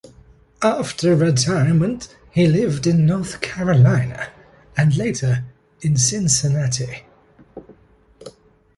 [0.63, 4.29] After retirement he lived in North Carolina
[4.75, 5.45] and later
[5.81, 7.05] in Cincinnati.